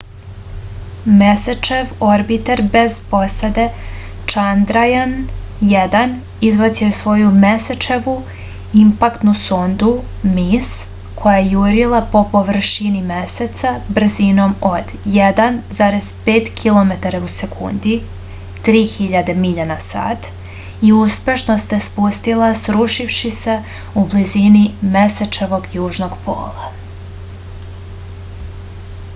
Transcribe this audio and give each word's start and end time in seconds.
месечев 1.23 1.89
орбитер 2.11 2.61
без 2.75 2.93
посаде 3.11 3.65
чандрајан-1 4.31 6.13
избацио 6.47 6.87
је 6.91 6.95
своју 6.99 7.27
месечеву 7.43 8.15
импактну 8.85 9.33
сонду 9.41 9.91
mис 10.39 10.71
која 11.19 11.35
је 11.43 11.51
јурила 11.53 12.01
по 12.15 12.23
површини 12.33 13.03
месеца 13.11 13.75
брзином 13.99 14.55
од 14.71 14.95
1,5 15.17 16.51
километара 16.63 17.23
у 17.27 17.29
секунди 17.37 17.95
3000 18.69 19.39
миља 19.45 19.69
на 19.73 19.79
сат 19.89 20.29
и 20.89 20.95
успешно 21.03 21.59
се 21.67 21.79
спустила 21.91 22.47
срушивши 22.63 23.33
се 23.43 23.59
у 24.03 24.09
близини 24.15 24.67
месечевог 24.97 25.71
јужног 25.79 26.17
пола 26.29 26.73